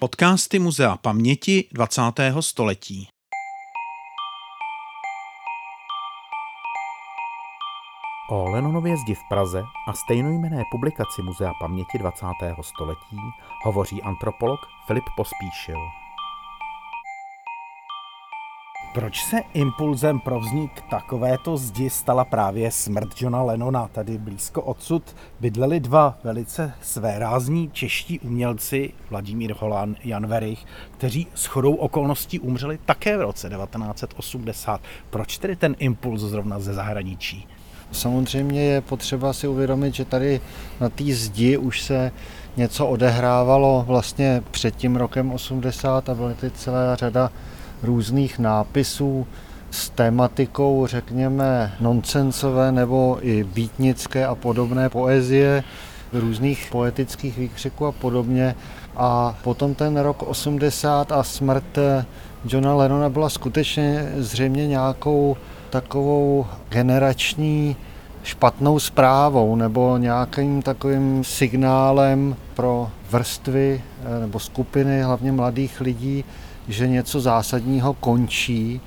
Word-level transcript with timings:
Podcasty 0.00 0.58
Muzea 0.58 0.96
paměti 0.96 1.68
20. 1.72 2.02
století. 2.40 3.08
O 8.30 8.50
Lenonově 8.50 8.96
zdi 8.96 9.14
v 9.14 9.20
Praze 9.28 9.62
a 9.88 9.92
stejnojmené 9.92 10.64
publikaci 10.70 11.22
Muzea 11.22 11.52
paměti 11.60 11.98
20. 11.98 12.26
století 12.60 13.16
hovoří 13.64 14.02
antropolog 14.02 14.60
Filip 14.86 15.04
Pospíšil. 15.16 15.99
Proč 18.94 19.24
se 19.24 19.36
impulzem 19.54 20.20
pro 20.20 20.40
vznik 20.40 20.70
takovéto 20.90 21.56
zdi 21.56 21.90
stala 21.90 22.24
právě 22.24 22.70
smrt 22.70 23.08
Johna 23.20 23.42
Lennona? 23.42 23.88
Tady 23.92 24.18
blízko 24.18 24.62
odsud 24.62 25.16
bydleli 25.40 25.80
dva 25.80 26.18
velice 26.24 26.72
svérázní 26.82 27.70
čeští 27.72 28.20
umělci, 28.20 28.92
Vladimír 29.10 29.54
Holan, 29.58 29.96
Jan 30.04 30.26
Verich, 30.26 30.64
kteří 30.90 31.26
s 31.34 31.46
chodou 31.46 31.74
okolností 31.74 32.40
umřeli 32.40 32.78
také 32.84 33.16
v 33.16 33.20
roce 33.20 33.48
1980. 33.48 34.80
Proč 35.10 35.38
tedy 35.38 35.56
ten 35.56 35.76
impuls 35.78 36.20
zrovna 36.20 36.60
ze 36.60 36.74
zahraničí? 36.74 37.48
Samozřejmě 37.92 38.62
je 38.62 38.80
potřeba 38.80 39.32
si 39.32 39.48
uvědomit, 39.48 39.94
že 39.94 40.04
tady 40.04 40.40
na 40.80 40.88
té 40.88 41.04
zdi 41.04 41.56
už 41.56 41.80
se 41.80 42.12
něco 42.56 42.86
odehrávalo 42.86 43.84
vlastně 43.86 44.42
před 44.50 44.76
tím 44.76 44.96
rokem 44.96 45.32
80 45.32 46.08
a 46.08 46.14
byly 46.14 46.34
ty 46.34 46.50
celá 46.50 46.96
řada 46.96 47.30
různých 47.82 48.38
nápisů 48.38 49.26
s 49.70 49.90
tématikou, 49.90 50.86
řekněme, 50.86 51.72
nonsensové 51.80 52.72
nebo 52.72 53.18
i 53.20 53.44
býtnické 53.44 54.26
a 54.26 54.34
podobné 54.34 54.88
poezie, 54.88 55.64
různých 56.12 56.68
poetických 56.72 57.38
výkřiků 57.38 57.86
a 57.86 57.92
podobně. 57.92 58.54
A 58.96 59.38
potom 59.44 59.74
ten 59.74 59.96
rok 59.96 60.22
80 60.22 61.12
a 61.12 61.22
smrt 61.22 61.78
Johna 62.44 62.74
Lennona 62.74 63.08
byla 63.08 63.28
skutečně 63.28 64.12
zřejmě 64.16 64.66
nějakou 64.66 65.36
takovou 65.70 66.46
generační 66.68 67.76
špatnou 68.22 68.78
zprávou 68.78 69.56
nebo 69.56 69.96
nějakým 69.96 70.62
takovým 70.62 71.24
signálem 71.24 72.36
pro 72.54 72.90
vrstvy 73.10 73.82
eh, 74.16 74.20
nebo 74.20 74.38
skupiny, 74.38 75.02
hlavně 75.02 75.32
mladých 75.32 75.80
lidí, 75.80 76.24
že 76.70 76.88
něco 76.88 77.20
zásadního 77.20 77.94
končí, 77.94 78.80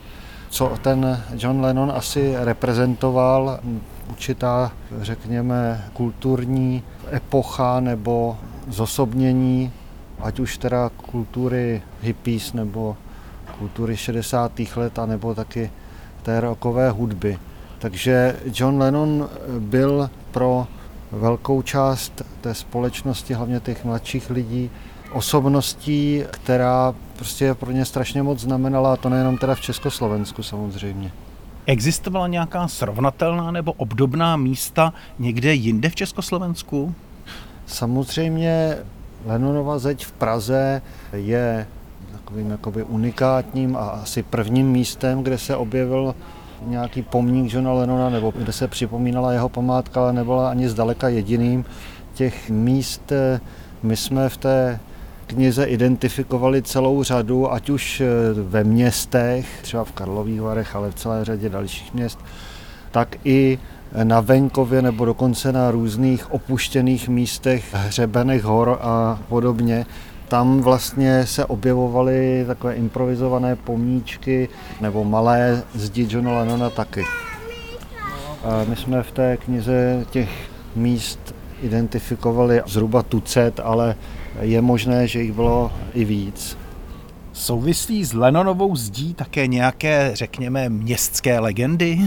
co 0.50 0.72
ten 0.82 1.24
John 1.38 1.62
Lennon 1.62 1.94
asi 1.96 2.34
reprezentoval, 2.38 3.60
určitá, 4.10 4.72
řekněme, 5.02 5.86
kulturní 5.94 6.84
epocha 7.12 7.80
nebo 7.80 8.38
zosobnění, 8.68 9.72
ať 10.20 10.40
už 10.40 10.58
teda 10.58 10.90
kultury 10.90 11.82
hippies 12.02 12.54
nebo 12.54 12.98
kultury 13.60 13.98
60. 13.98 14.52
let, 14.76 15.00
anebo 15.00 15.36
taky 15.36 15.72
té 16.24 16.40
rokové 16.40 16.90
hudby. 16.90 17.40
Takže 17.80 18.36
John 18.54 18.78
Lennon 18.78 19.30
byl 19.60 20.10
pro 20.32 20.68
velkou 21.12 21.62
část 21.62 22.22
té 22.42 22.54
společnosti, 22.54 23.34
hlavně 23.34 23.60
těch 23.60 23.86
mladších 23.86 24.30
lidí, 24.30 24.70
osobností, 25.14 26.24
která 26.32 26.94
prostě 27.18 27.54
pro 27.54 27.72
ně 27.72 27.86
strašně 27.86 28.24
moc 28.24 28.40
znamenala, 28.40 28.94
a 28.94 28.96
to 28.96 29.10
nejenom 29.10 29.38
teda 29.38 29.56
v 29.56 29.62
Československu 29.62 30.44
samozřejmě. 30.44 31.12
Existovala 31.66 32.28
nějaká 32.28 32.68
srovnatelná 32.68 33.52
nebo 33.52 33.74
obdobná 33.74 34.38
místa 34.38 34.94
někde 35.20 35.54
jinde 35.54 35.90
v 35.90 35.96
Československu? 35.96 36.96
Samozřejmě 37.66 38.78
Lenonova 39.26 39.80
zeď 39.80 40.06
v 40.06 40.12
Praze 40.12 40.82
je 41.14 41.68
takovým 42.12 42.52
jakoby 42.52 42.84
unikátním 42.84 43.78
a 43.78 43.80
asi 43.80 44.24
prvním 44.24 44.72
místem, 44.72 45.24
kde 45.24 45.38
se 45.38 45.56
objevil 45.56 46.16
nějaký 46.66 47.02
pomník 47.02 47.54
Johna 47.54 47.74
Lenona, 47.74 48.10
nebo 48.10 48.34
kde 48.38 48.54
se 48.54 48.68
připomínala 48.68 49.34
jeho 49.34 49.50
památka, 49.50 50.02
ale 50.02 50.14
nebyla 50.14 50.50
ani 50.50 50.70
zdaleka 50.70 51.08
jediným. 51.08 51.66
Těch 52.14 52.50
míst 52.50 53.12
my 53.84 53.98
jsme 53.98 54.30
v 54.30 54.38
té 54.38 54.80
knize 55.28 55.66
identifikovali 55.66 56.62
celou 56.62 57.04
řadu, 57.04 57.54
ať 57.54 57.70
už 57.70 58.02
eh, 58.02 58.08
ve 58.34 58.64
městech, 58.64 59.60
třeba 59.62 59.84
v 59.84 59.92
Karlových 59.92 60.42
Varech, 60.42 60.76
ale 60.76 60.92
v 60.92 60.96
celé 60.96 61.26
řadě 61.26 61.50
dalších 61.50 61.94
měst, 61.94 62.20
tak 62.92 63.16
i 63.24 63.60
na 64.04 64.20
venkově 64.20 64.82
nebo 64.82 65.06
dokonce 65.06 65.52
na 65.52 65.72
různých 65.72 66.34
opuštěných 66.34 67.10
místech, 67.10 67.74
hřebenech 67.74 68.44
hor 68.44 68.78
a 68.82 69.20
podobně. 69.30 69.86
Tam 70.28 70.62
vlastně 70.62 71.26
se 71.28 71.46
objevovaly 71.46 72.44
takové 72.48 72.74
improvizované 72.74 73.56
pomníčky 73.56 74.50
nebo 74.82 75.04
malé 75.04 75.64
zdi 75.76 76.08
Johna 76.10 76.34
Lennona 76.34 76.70
taky. 76.70 77.04
A 78.44 78.66
my 78.68 78.76
jsme 78.76 79.04
v 79.04 79.12
té 79.12 79.38
knize 79.38 80.06
těch 80.12 80.30
míst 80.76 81.36
identifikovali 81.62 82.62
zhruba 82.66 83.04
tucet, 83.04 83.60
ale 83.64 83.96
je 84.42 84.62
možné, 84.62 85.08
že 85.08 85.22
jich 85.22 85.32
bylo 85.32 85.72
i 85.94 86.06
víc. 86.06 86.58
Souvislí 87.34 88.06
s 88.06 88.14
Lennonovou 88.14 88.76
zdí 88.76 89.14
také 89.14 89.48
nějaké, 89.48 90.12
řekněme, 90.14 90.70
městské 90.70 91.40
legendy? 91.40 92.00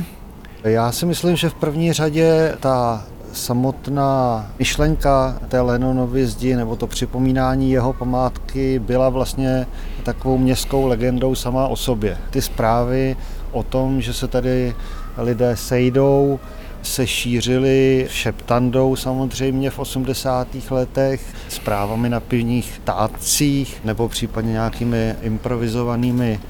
Já 0.65 0.93
si 0.93 1.07
myslím, 1.07 1.37
že 1.37 1.49
v 1.49 1.55
první 1.55 1.93
řadě 1.93 2.57
ta 2.61 3.07
samotná 3.33 4.47
myšlenka 4.59 5.39
té 5.49 5.61
Lennonovy 5.61 6.27
zdi 6.27 6.57
nebo 6.57 6.77
to 6.77 6.87
připomínání 6.87 7.71
jeho 7.71 7.93
památky 7.93 8.79
byla 8.79 9.09
vlastně 9.09 9.67
takovou 10.03 10.39
městskou 10.39 10.87
legendou 10.87 11.35
sama 11.35 11.69
o 11.69 11.77
sobě. 11.77 12.19
Ty 12.31 12.43
zprávy 12.43 13.17
o 13.53 13.63
tom, 13.63 14.01
že 14.01 14.13
se 14.13 14.29
tady 14.29 14.75
lidé 15.19 15.57
sejdou, 15.57 16.39
se 16.87 17.07
šířily 17.07 18.07
šeptandou 18.11 18.97
samozřejmě 18.97 19.71
v 19.71 19.79
80. 19.79 20.49
letech, 20.71 21.23
zprávami 21.49 22.09
na 22.09 22.21
pivních 22.21 22.81
tácích 22.85 23.81
nebo 23.85 24.09
případně 24.09 24.53
nějakými 24.53 25.15
improvizovanými 25.23 26.41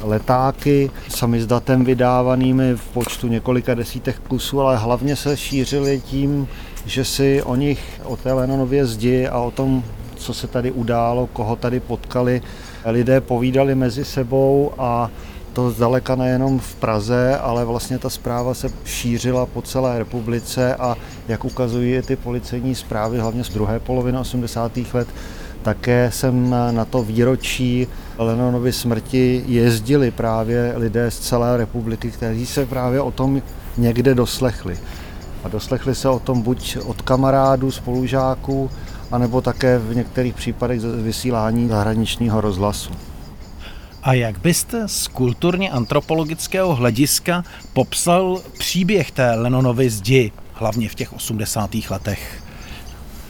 letáky, 0.00 0.90
sami 1.08 1.40
s 1.40 1.46
datem 1.46 1.84
vydávanými 1.84 2.74
v 2.74 2.88
počtu 2.88 3.28
několika 3.28 3.74
desítek 3.74 4.18
kusů, 4.28 4.60
ale 4.60 4.76
hlavně 4.76 5.16
se 5.16 5.36
šířili 5.36 6.00
tím, 6.00 6.48
že 6.86 7.04
si 7.04 7.42
o 7.42 7.56
nich, 7.56 8.00
o 8.04 8.16
té 8.16 8.32
Lenonově 8.32 8.86
zdi 8.86 9.26
a 9.26 9.38
o 9.38 9.50
tom, 9.50 9.82
co 10.16 10.34
se 10.34 10.46
tady 10.46 10.72
událo, 10.72 11.26
koho 11.26 11.56
tady 11.56 11.80
potkali, 11.80 12.42
lidé 12.84 13.20
povídali 13.20 13.74
mezi 13.74 14.04
sebou 14.04 14.72
a 14.78 15.10
to 15.54 15.70
zdaleka 15.70 16.14
nejenom 16.14 16.58
v 16.58 16.74
Praze, 16.74 17.38
ale 17.38 17.64
vlastně 17.64 17.98
ta 17.98 18.10
zpráva 18.10 18.54
se 18.54 18.68
šířila 18.84 19.46
po 19.46 19.62
celé 19.62 19.98
republice 19.98 20.74
a 20.74 20.96
jak 21.28 21.44
ukazují 21.44 22.02
ty 22.02 22.16
policejní 22.16 22.74
zprávy, 22.74 23.18
hlavně 23.18 23.44
z 23.44 23.48
druhé 23.48 23.80
poloviny 23.80 24.18
80. 24.18 24.72
let, 24.92 25.08
také 25.62 26.10
jsem 26.12 26.50
na 26.50 26.84
to 26.84 27.02
výročí 27.02 27.86
Lennonovy 28.18 28.72
smrti 28.72 29.44
jezdili 29.46 30.10
právě 30.10 30.72
lidé 30.76 31.10
z 31.10 31.18
celé 31.18 31.56
republiky, 31.56 32.10
kteří 32.10 32.46
se 32.46 32.66
právě 32.66 33.00
o 33.00 33.10
tom 33.10 33.42
někde 33.76 34.14
doslechli. 34.14 34.78
A 35.44 35.48
doslechli 35.48 35.94
se 35.94 36.08
o 36.08 36.18
tom 36.18 36.42
buď 36.42 36.76
od 36.84 37.02
kamarádů, 37.02 37.70
spolužáků, 37.70 38.70
anebo 39.12 39.40
také 39.40 39.78
v 39.78 39.96
některých 39.96 40.34
případech 40.34 40.80
vysílání 40.80 41.68
zahraničního 41.68 42.40
rozhlasu. 42.40 42.90
A 44.04 44.14
jak 44.14 44.38
byste 44.38 44.88
z 44.88 45.06
kulturně 45.06 45.70
antropologického 45.70 46.74
hlediska 46.74 47.44
popsal 47.72 48.40
příběh 48.58 49.10
té 49.10 49.34
Lennonovy 49.34 49.90
zdi, 49.90 50.32
hlavně 50.52 50.88
v 50.88 50.94
těch 50.94 51.12
80. 51.12 51.70
letech? 51.90 52.42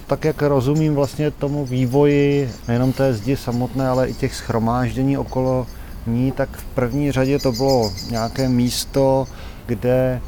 Tak 0.07 0.25
jak 0.25 0.43
rozumím 0.43 0.95
vlastně 0.95 1.31
tomu 1.31 1.65
vývoji 1.65 2.51
nejenom 2.69 2.93
té 2.93 3.15
zdi 3.15 3.37
samotné, 3.37 3.89
ale 3.89 4.09
i 4.09 4.15
těch 4.15 4.35
schromáždění 4.35 5.19
okolo 5.19 5.67
ní, 6.07 6.33
tak 6.33 6.57
v 6.57 6.65
první 6.65 7.13
řadě 7.13 7.39
to 7.39 7.53
bylo 7.53 7.93
nějaké 8.11 8.49
místo, 8.49 9.27
kde 9.67 10.21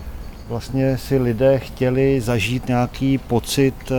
vlastně 0.49 0.99
si 0.99 1.19
lidé 1.19 1.59
chtěli 1.59 2.21
zažít 2.21 2.69
nějaký 2.69 3.19
pocit 3.19 3.93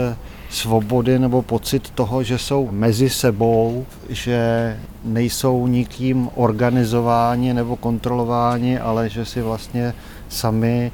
svobody 0.50 1.20
nebo 1.20 1.42
pocit 1.42 1.90
toho, 1.90 2.24
že 2.24 2.38
jsou 2.38 2.70
mezi 2.72 3.10
sebou, 3.10 3.86
že 4.10 4.80
nejsou 5.08 5.68
nikým 5.68 6.30
organizováni 6.36 7.54
nebo 7.54 7.76
kontrolováni, 7.76 8.80
ale 8.80 9.10
že 9.10 9.26
si 9.26 9.42
vlastně 9.42 9.94
sami 10.30 10.92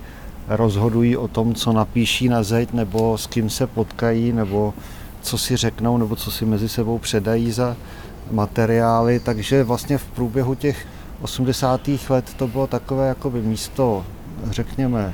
rozhodují 0.48 1.18
o 1.18 1.28
tom, 1.28 1.56
co 1.56 1.74
napíší 1.74 2.30
na 2.30 2.44
zeď, 2.44 2.74
nebo 2.74 3.18
s 3.18 3.28
kým 3.28 3.50
se 3.50 3.68
potkají, 3.68 4.34
nebo 4.34 4.74
co 5.22 5.38
si 5.38 5.58
řeknou, 5.58 5.98
nebo 5.98 6.16
co 6.16 6.32
si 6.32 6.46
mezi 6.46 6.70
sebou 6.70 6.98
předají 6.98 7.52
za 7.52 7.76
materiály. 8.32 9.20
Takže 9.20 9.64
vlastně 9.64 9.98
v 9.98 10.06
průběhu 10.06 10.56
těch 10.56 10.88
80. 11.22 11.90
let 12.10 12.34
to 12.38 12.48
bylo 12.48 12.68
takové 12.68 13.08
jakoby 13.08 13.42
místo, 13.42 14.06
řekněme, 14.50 15.14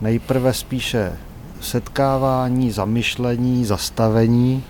nejprve 0.00 0.52
spíše 0.52 1.12
setkávání, 1.60 2.70
zamyšlení, 2.70 3.64
zastavení. 3.64 4.64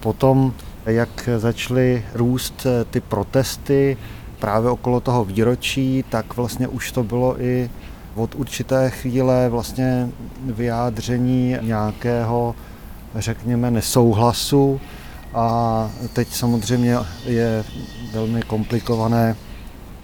Potom 0.00 0.52
jak 0.86 1.28
začaly 1.36 2.04
růst 2.14 2.66
eh, 2.66 2.84
ty 2.84 3.00
protesty 3.00 3.96
právě 4.38 4.70
okolo 4.70 5.00
toho 5.00 5.24
výročí, 5.24 6.04
tak 6.08 6.36
vlastně 6.36 6.68
už 6.68 6.92
to 6.92 7.02
bylo 7.04 7.42
i 7.42 7.70
od 8.14 8.34
určité 8.34 8.90
chvíle 8.90 9.48
vlastně 9.48 10.08
vyjádření 10.44 11.56
nějakého, 11.62 12.54
řekněme, 13.14 13.70
nesouhlasu. 13.70 14.80
A 15.34 15.90
teď 16.12 16.28
samozřejmě 16.28 16.96
je 17.24 17.64
velmi 18.12 18.42
komplikované 18.42 19.36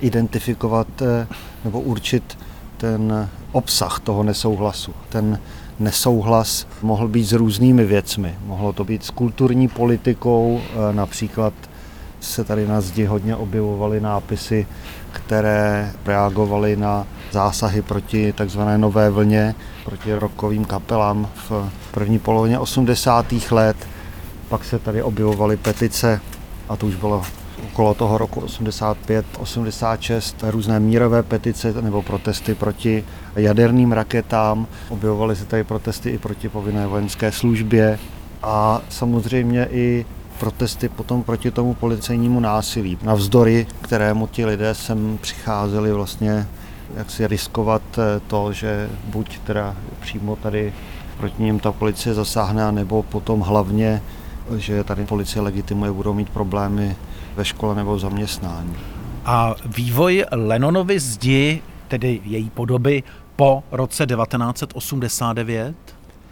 identifikovat 0.00 1.02
eh, 1.02 1.26
nebo 1.64 1.80
určit 1.80 2.38
ten 2.76 3.28
obsah 3.52 4.00
toho 4.00 4.22
nesouhlasu. 4.22 4.94
Ten 5.08 5.38
nesouhlas 5.78 6.66
mohl 6.82 7.08
být 7.08 7.24
s 7.24 7.32
různými 7.32 7.84
věcmi. 7.84 8.34
Mohlo 8.46 8.72
to 8.72 8.84
být 8.84 9.04
s 9.04 9.10
kulturní 9.10 9.68
politikou, 9.68 10.60
eh, 10.60 10.92
například 10.92 11.54
se 12.20 12.44
tady 12.44 12.66
na 12.66 12.80
zdi 12.80 13.04
hodně 13.04 13.36
objevovaly 13.36 14.00
nápisy, 14.00 14.66
které 15.12 15.92
reagovaly 16.06 16.76
na 16.76 17.06
zásahy 17.32 17.82
proti 17.82 18.32
takzvané 18.32 18.78
nové 18.78 19.10
vlně, 19.10 19.54
proti 19.84 20.14
rokovým 20.14 20.64
kapelám 20.64 21.28
v 21.48 21.70
první 21.90 22.18
polovině 22.18 22.58
80. 22.58 23.50
let. 23.50 23.76
Pak 24.48 24.64
se 24.64 24.78
tady 24.78 25.02
objevovaly 25.02 25.56
petice, 25.56 26.20
a 26.68 26.76
to 26.76 26.86
už 26.86 26.94
bylo 26.94 27.22
okolo 27.64 27.94
toho 27.94 28.18
roku 28.18 28.40
85, 28.40 29.26
86 29.38 30.36
různé 30.42 30.80
mírové 30.80 31.22
petice 31.22 31.74
nebo 31.82 32.02
protesty 32.02 32.54
proti 32.54 33.04
jaderným 33.36 33.92
raketám. 33.92 34.66
Objevovaly 34.88 35.36
se 35.36 35.44
tady 35.44 35.64
protesty 35.64 36.10
i 36.10 36.18
proti 36.18 36.48
povinné 36.48 36.86
vojenské 36.86 37.32
službě 37.32 37.98
a 38.42 38.80
samozřejmě 38.88 39.68
i 39.70 40.06
protesty 40.38 40.88
potom 40.88 41.22
proti 41.22 41.50
tomu 41.50 41.74
policejnímu 41.74 42.40
násilí. 42.40 42.98
Navzdory, 43.02 43.66
kterému 43.82 44.26
ti 44.26 44.46
lidé 44.46 44.74
sem 44.74 45.18
přicházeli 45.20 45.92
vlastně 45.92 46.46
jak 46.96 47.10
si 47.10 47.26
riskovat 47.26 47.82
eh, 47.98 48.20
to, 48.26 48.52
že 48.52 48.88
buď 49.04 49.38
teda 49.38 49.76
přímo 50.00 50.36
tady 50.36 50.72
proti 51.16 51.42
ním 51.42 51.60
ta 51.60 51.72
policie 51.72 52.14
zasáhne, 52.14 52.72
nebo 52.72 53.02
potom 53.02 53.40
hlavně, 53.40 54.02
že 54.56 54.84
tady 54.84 55.04
policie 55.06 55.42
legitimuje, 55.42 55.92
budou 55.92 56.14
mít 56.14 56.30
problémy 56.30 56.96
ve 57.36 57.44
škole 57.44 57.74
nebo 57.74 57.96
v 57.96 58.00
zaměstnání. 58.00 58.76
A 59.24 59.54
vývoj 59.76 60.24
Lenonovy 60.32 61.00
zdi, 61.00 61.62
tedy 61.88 62.20
její 62.24 62.50
podoby, 62.50 63.02
po 63.36 63.62
roce 63.72 64.06
1989? 64.06 65.74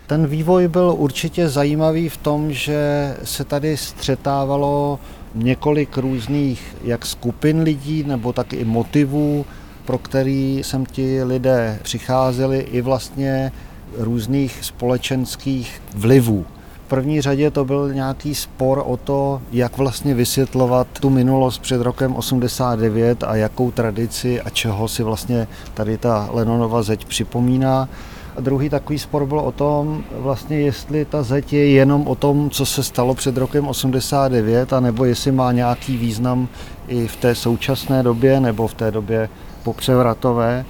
Ten 0.07 0.27
vývoj 0.27 0.69
byl 0.69 0.95
určitě 0.99 1.49
zajímavý 1.49 2.09
v 2.09 2.17
tom, 2.17 2.53
že 2.53 3.17
se 3.25 3.45
tady 3.45 3.77
střetávalo 3.77 5.01
několik 5.35 5.97
různých 5.97 6.77
jak 6.85 7.07
skupin 7.07 7.61
lidí, 7.61 8.05
nebo 8.05 8.33
tak 8.33 8.53
i 8.53 8.65
motivů, 8.65 9.47
pro 9.85 9.99
který 9.99 10.61
sem 10.65 10.87
ti 10.87 11.25
lidé 11.25 11.79
přicházeli, 11.83 12.59
i 12.59 12.81
vlastně 12.81 13.53
různých 13.99 14.59
společenských 14.65 15.83
vlivů 15.95 16.47
první 16.89 17.21
řadě 17.21 17.51
to 17.51 17.65
byl 17.65 17.95
nějaký 17.95 18.35
spor 18.35 18.83
o 18.87 18.97
to, 18.97 19.43
jak 19.53 19.77
vlastně 19.79 20.15
vysvětlovat 20.15 20.87
tu 21.01 21.11
minulost 21.11 21.59
před 21.59 21.81
rokem 21.81 22.17
89 22.17 23.25
a 23.25 23.37
jakou 23.37 23.71
tradici 23.71 24.41
a 24.41 24.51
čeho 24.51 24.89
si 24.89 25.03
vlastně 25.03 25.49
tady 25.75 25.99
ta 25.99 26.29
Lenonova 26.33 26.83
zeď 26.83 27.05
připomíná. 27.05 27.89
A 28.37 28.41
druhý 28.41 28.69
takový 28.69 28.99
spor 28.99 29.27
byl 29.27 29.41
o 29.41 29.53
tom, 29.53 30.05
vlastně 30.19 30.61
jestli 30.61 31.05
ta 31.05 31.23
zeď 31.23 31.53
je 31.53 31.71
jenom 31.71 32.07
o 32.07 32.15
tom, 32.15 32.51
co 32.51 32.67
se 32.67 32.83
stalo 32.83 33.15
před 33.15 33.37
rokem 33.37 33.69
89, 33.69 34.73
anebo 34.73 35.05
jestli 35.05 35.33
má 35.33 35.53
nějaký 35.53 35.97
význam 35.97 36.49
i 36.89 37.07
v 37.07 37.17
té 37.17 37.35
současné 37.35 38.03
době 38.03 38.41
nebo 38.41 38.69
v 38.69 38.75
té 38.75 38.91
době 38.91 39.29
popřevratové. 39.63 40.65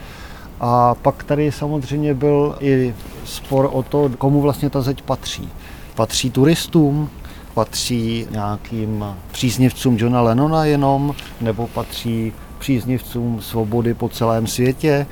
A 0.60 0.94
pak 0.94 1.24
tady 1.24 1.52
samozřejmě 1.52 2.14
byl 2.14 2.56
i 2.60 2.94
spor 3.24 3.68
o 3.72 3.82
to, 3.82 4.10
komu 4.18 4.40
vlastně 4.40 4.70
ta 4.70 4.80
zeď 4.80 5.02
patří 5.02 5.48
patří 5.98 6.30
turistům, 6.30 7.10
patří 7.54 8.26
nějakým 8.30 9.04
příznivcům 9.32 9.96
Johna 9.98 10.20
Lennona 10.22 10.64
jenom, 10.64 11.14
nebo 11.40 11.66
patří 11.66 12.32
příznivcům 12.58 13.42
svobody 13.42 13.94
po 13.94 14.08
celém 14.08 14.46
světě, 14.46 15.06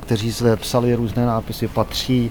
kteří 0.00 0.30
zde 0.30 0.56
psali 0.56 0.94
různé 0.94 1.26
nápisy, 1.26 1.68
patří 1.68 2.30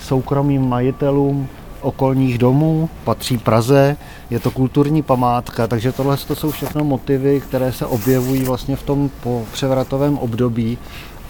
soukromým 0.00 0.68
majitelům 0.68 1.48
okolních 1.80 2.38
domů, 2.38 2.90
patří 3.04 3.38
Praze, 3.38 3.96
je 4.30 4.40
to 4.40 4.50
kulturní 4.50 5.02
památka, 5.02 5.66
takže 5.66 5.92
tohle 5.92 6.16
to 6.16 6.36
jsou 6.36 6.50
všechno 6.50 6.84
motivy, 6.84 7.40
které 7.40 7.72
se 7.72 7.86
objevují 7.86 8.44
vlastně 8.44 8.76
v 8.76 8.82
tom 8.82 9.10
převratovém 9.52 10.18
období 10.18 10.78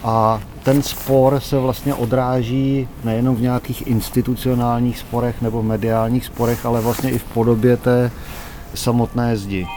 a 0.03 0.41
ten 0.63 0.83
spor 0.83 1.39
se 1.39 1.59
vlastně 1.59 1.93
odráží 1.93 2.87
nejenom 3.03 3.35
v 3.35 3.41
nějakých 3.41 3.87
institucionálních 3.87 4.99
sporech 4.99 5.41
nebo 5.41 5.63
mediálních 5.63 6.25
sporech, 6.25 6.65
ale 6.65 6.81
vlastně 6.81 7.11
i 7.11 7.17
v 7.17 7.23
podobě 7.23 7.77
té 7.77 8.11
samotné 8.75 9.37
zdi. 9.37 9.67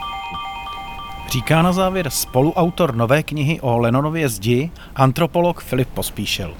Říká 1.30 1.62
na 1.62 1.72
závěr 1.72 2.10
spoluautor 2.10 2.94
nové 2.94 3.22
knihy 3.22 3.60
o 3.60 3.78
Lenonově 3.78 4.28
zdi, 4.28 4.70
antropolog 4.96 5.60
Filip 5.60 5.88
Pospíšil. 5.88 6.54